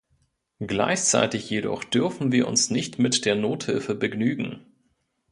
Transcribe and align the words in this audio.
Gleichzeitig 0.61 1.47
jedoch 1.51 1.83
dürfen 1.83 2.31
wir 2.31 2.47
uns 2.47 2.71
nicht 2.71 2.97
mit 2.97 3.23
der 3.23 3.35
Nothilfe 3.35 3.93
begnügen. 3.93 4.65